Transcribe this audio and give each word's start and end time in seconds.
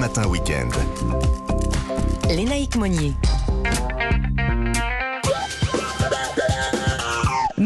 Matin 0.00 0.26
Week-end. 0.28 0.70
Lénaïque 2.30 2.76
Monnier. 2.76 3.12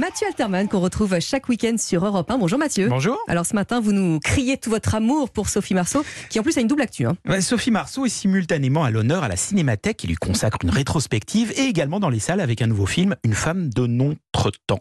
Mathieu 0.05 0.27
Alterman 0.27 0.69
qu'on 0.69 0.81
retrouve 0.81 1.19
chaque 1.19 1.49
week-end 1.49 1.77
sur 1.79 2.05
Europe 2.05 2.31
1. 2.31 2.37
Bonjour 2.37 2.59
Mathieu. 2.59 2.89
Bonjour. 2.91 3.17
Alors 3.27 3.47
ce 3.47 3.55
matin, 3.55 3.81
vous 3.81 3.93
nous 3.93 4.21
criez 4.21 4.59
tout 4.59 4.69
votre 4.69 4.95
amour 4.95 5.31
pour 5.31 5.49
Sophie 5.49 5.73
Marceau, 5.73 6.05
qui 6.29 6.39
en 6.39 6.43
plus 6.43 6.59
a 6.59 6.61
une 6.61 6.67
double 6.67 6.83
actu. 6.83 7.07
hein. 7.07 7.17
Sophie 7.41 7.71
Marceau 7.71 8.05
est 8.05 8.11
simultanément 8.11 8.85
à 8.85 8.91
l'honneur 8.91 9.25
à 9.25 9.29
la 9.29 9.37
Cinémathèque 9.37 9.97
qui 9.97 10.07
lui 10.07 10.17
consacre 10.17 10.59
une 10.63 10.69
rétrospective 10.69 11.53
et 11.57 11.63
également 11.63 12.01
dans 12.01 12.11
les 12.11 12.19
salles 12.19 12.43
avec 12.43 12.61
un 12.61 12.67
nouveau 12.67 12.85
film, 12.85 13.17
Une 13.25 13.33
femme 13.33 13.71
de 13.71 13.87
notre 13.87 14.51
temps. 14.67 14.81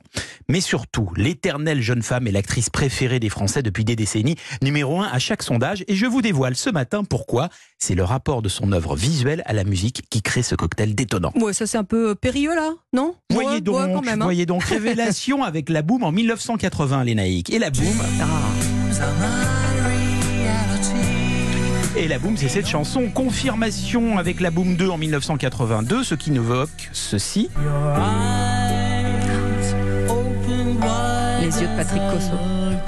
Mais 0.49 0.59
surtout, 0.59 1.09
l'éternelle 1.15 1.81
jeune 1.81 2.03
femme 2.03 2.27
est 2.27 2.31
l'actrice 2.31 2.69
préférée 2.69 3.21
des 3.21 3.29
Français 3.29 3.63
depuis 3.63 3.85
des 3.85 3.95
décennies, 3.95 4.35
numéro 4.61 4.99
un 4.99 5.07
à 5.07 5.19
chaque 5.19 5.41
sondage. 5.41 5.85
Et 5.87 5.95
je 5.95 6.05
vous 6.05 6.21
dévoile 6.21 6.55
ce 6.57 6.69
matin 6.69 7.05
pourquoi. 7.05 7.47
C'est 7.79 7.95
le 7.95 8.03
rapport 8.03 8.41
de 8.41 8.49
son 8.49 8.73
œuvre 8.73 8.97
visuelle 8.97 9.41
à 9.45 9.53
la 9.53 9.63
musique 9.63 10.01
qui 10.09 10.21
crée 10.21 10.43
ce 10.43 10.55
cocktail 10.55 10.95
détonnant. 10.95 11.31
Ouais, 11.35 11.53
ça 11.53 11.65
c'est 11.65 11.77
un 11.77 11.83
peu 11.85 12.13
périlleux 12.13 12.55
là, 12.55 12.71
non? 12.91 13.15
Voyez 13.29 13.49
Ouais, 13.49 13.61
donc, 13.61 13.75
ouais, 13.77 13.93
quand 13.93 14.01
même. 14.01 14.21
hein. 14.21 14.25
voyez 14.25 14.45
donc, 14.45 14.63
révélation 14.65 15.12
avec 15.43 15.69
la 15.69 15.81
boum 15.81 16.03
en 16.03 16.11
1980, 16.11 17.03
les 17.03 17.15
naïcs. 17.15 17.49
Et 17.51 17.59
la 17.59 17.69
boum, 17.69 17.85
Et 21.95 22.07
la 22.07 22.17
boum, 22.17 22.35
c'est 22.35 22.49
cette 22.49 22.67
chanson. 22.67 23.09
Confirmation 23.09 24.17
avec 24.17 24.39
la 24.39 24.49
boum 24.49 24.75
2 24.75 24.89
en 24.89 24.97
1982, 24.97 26.03
ce 26.03 26.15
qui 26.15 26.31
nous 26.31 26.43
évoque 26.43 26.89
ceci. 26.91 27.49
Les 31.41 31.61
yeux 31.61 31.67
de 31.67 31.77
Patrick 31.77 32.01
Cosso. 32.11 32.37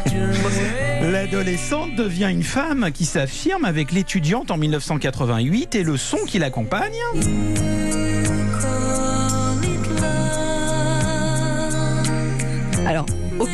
L'adolescente 1.12 1.96
devient 1.96 2.30
une 2.32 2.44
femme 2.44 2.92
qui 2.92 3.06
s'affirme 3.06 3.66
avec 3.66 3.92
l'étudiante 3.92 4.50
en 4.50 4.58
1988 4.58 5.76
et 5.76 5.84
le 5.84 5.98
son 5.98 6.18
qui 6.26 6.40
l'accompagne. 6.40 6.94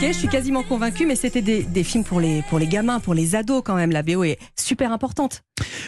Je 0.08 0.14
suis 0.14 0.28
quasiment 0.28 0.64
convaincue, 0.64 1.06
mais 1.06 1.16
c'était 1.16 1.44
des, 1.44 1.62
des 1.62 1.84
films 1.84 2.04
pour 2.04 2.20
les, 2.20 2.42
pour 2.50 2.58
les 2.58 2.68
gamins, 2.68 3.00
pour 3.00 3.14
les 3.14 3.36
ados 3.36 3.62
quand 3.64 3.76
même. 3.76 3.92
La 3.92 4.02
BO 4.02 4.24
est 4.24 4.40
super 4.60 4.92
importante. 4.92 5.44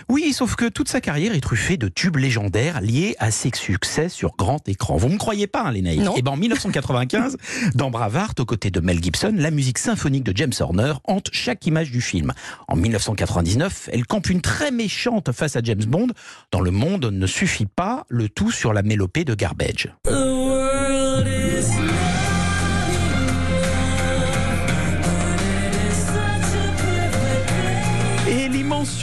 Oui, 0.07 0.33
sauf 0.33 0.55
que 0.55 0.65
toute 0.65 0.87
sa 0.87 1.01
carrière 1.01 1.33
est 1.33 1.39
truffée 1.39 1.77
de 1.77 1.87
tubes 1.87 2.17
légendaires 2.17 2.79
liés 2.81 3.15
à 3.17 3.31
ses 3.31 3.49
succès 3.55 4.09
sur 4.09 4.35
grand 4.37 4.67
écran. 4.69 4.97
Vous 4.97 5.09
me 5.09 5.17
croyez 5.17 5.47
pas, 5.47 5.63
hein, 5.63 5.71
les 5.71 5.81
naïfs 5.81 6.03
Non. 6.03 6.15
Et 6.15 6.21
ben 6.21 6.31
en 6.31 6.37
1995, 6.37 7.37
dans 7.73 7.89
Braveheart, 7.89 8.39
aux 8.39 8.45
côtés 8.45 8.69
de 8.69 8.79
Mel 8.79 9.01
Gibson, 9.01 9.33
la 9.35 9.51
musique 9.51 9.79
symphonique 9.79 10.23
de 10.23 10.35
James 10.35 10.53
Horner 10.59 10.93
hante 11.05 11.29
chaque 11.31 11.65
image 11.65 11.91
du 11.91 12.01
film. 12.01 12.33
En 12.67 12.75
1999, 12.75 13.89
elle 13.91 14.05
campe 14.05 14.29
une 14.29 14.41
très 14.41 14.69
méchante 14.69 15.31
face 15.31 15.55
à 15.55 15.61
James 15.63 15.85
Bond. 15.85 16.07
Dans 16.51 16.61
Le 16.61 16.71
Monde 16.71 17.05
ne 17.05 17.27
suffit 17.27 17.67
pas, 17.67 18.05
le 18.09 18.29
tout 18.29 18.51
sur 18.51 18.73
la 18.73 18.83
mélopée 18.83 19.25
de 19.25 19.33
Garbage. 19.33 19.89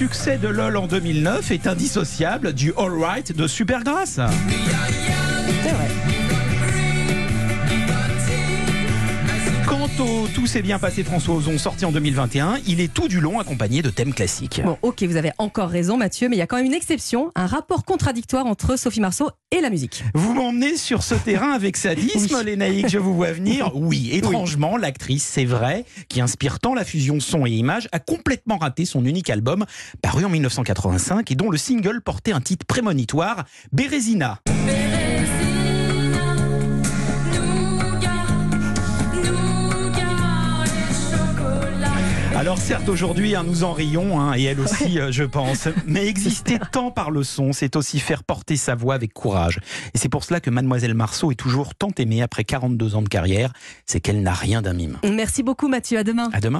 Succès 0.00 0.38
de 0.38 0.48
LOL 0.48 0.78
en 0.78 0.86
2009 0.86 1.50
est 1.50 1.66
indissociable 1.66 2.54
du 2.54 2.72
All 2.78 2.98
Right 2.98 3.36
de 3.36 3.46
Supergrass. 3.46 4.18
Tout 10.34 10.46
s'est 10.46 10.62
bien 10.62 10.78
passé 10.78 11.04
François 11.04 11.34
Ozon 11.34 11.58
sorti 11.58 11.84
en 11.84 11.92
2021, 11.92 12.60
il 12.66 12.80
est 12.80 12.90
tout 12.90 13.06
du 13.06 13.20
long 13.20 13.38
accompagné 13.38 13.82
de 13.82 13.90
thèmes 13.90 14.14
classiques. 14.14 14.62
Bon, 14.64 14.78
ok, 14.80 15.02
vous 15.02 15.16
avez 15.16 15.30
encore 15.36 15.68
raison, 15.68 15.98
Mathieu, 15.98 16.30
mais 16.30 16.36
il 16.36 16.38
y 16.38 16.42
a 16.42 16.46
quand 16.46 16.56
même 16.56 16.64
une 16.64 16.72
exception, 16.72 17.30
un 17.34 17.46
rapport 17.46 17.84
contradictoire 17.84 18.46
entre 18.46 18.76
Sophie 18.76 19.00
Marceau 19.00 19.28
et 19.50 19.60
la 19.60 19.68
musique. 19.68 20.02
Vous 20.14 20.32
m'emmenez 20.32 20.78
sur 20.78 21.02
ce 21.02 21.14
terrain 21.14 21.50
avec 21.50 21.76
sadisme, 21.76 22.34
Oui. 22.38 22.44
les 22.46 22.56
naïcs, 22.56 22.88
je 22.88 22.96
vous 22.98 23.14
vois 23.14 23.32
venir. 23.32 23.72
Oui, 23.80 24.08
étrangement, 24.12 24.78
l'actrice, 24.78 25.24
c'est 25.24 25.44
vrai, 25.44 25.84
qui 26.08 26.22
inspire 26.22 26.60
tant 26.60 26.74
la 26.74 26.84
fusion 26.84 27.20
son 27.20 27.44
et 27.44 27.50
image, 27.50 27.88
a 27.92 27.98
complètement 27.98 28.56
raté 28.56 28.86
son 28.86 29.04
unique 29.04 29.28
album, 29.28 29.66
paru 30.00 30.24
en 30.24 30.30
1985 30.30 31.30
et 31.30 31.34
dont 31.34 31.50
le 31.50 31.58
single 31.58 32.00
portait 32.00 32.32
un 32.32 32.40
titre 32.40 32.64
prémonitoire, 32.64 33.44
Bérésina. 33.72 34.38
Alors 42.40 42.56
certes 42.56 42.88
aujourd'hui 42.88 43.36
hein, 43.36 43.44
nous 43.46 43.64
en 43.64 43.74
rions 43.74 44.18
hein, 44.18 44.32
et 44.34 44.44
elle 44.44 44.60
aussi 44.60 44.98
euh, 44.98 45.12
je 45.12 45.24
pense, 45.24 45.68
mais 45.86 46.06
exister 46.06 46.58
tant 46.72 46.90
par 46.90 47.10
le 47.10 47.22
son, 47.22 47.52
c'est 47.52 47.76
aussi 47.76 48.00
faire 48.00 48.24
porter 48.24 48.56
sa 48.56 48.74
voix 48.74 48.94
avec 48.94 49.12
courage. 49.12 49.60
Et 49.92 49.98
c'est 49.98 50.08
pour 50.08 50.24
cela 50.24 50.40
que 50.40 50.48
mademoiselle 50.48 50.94
Marceau 50.94 51.30
est 51.30 51.34
toujours 51.34 51.74
tant 51.74 51.90
aimée 51.98 52.22
après 52.22 52.44
42 52.44 52.94
ans 52.96 53.02
de 53.02 53.10
carrière, 53.10 53.52
c'est 53.84 54.00
qu'elle 54.00 54.22
n'a 54.22 54.32
rien 54.32 54.62
d'un 54.62 54.72
mime. 54.72 54.96
Merci 55.04 55.42
beaucoup, 55.42 55.68
Mathieu. 55.68 55.98
À 55.98 56.02
demain. 56.02 56.30
À 56.32 56.40
demain. 56.40 56.58